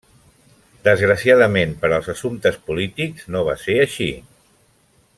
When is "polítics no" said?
2.71-3.45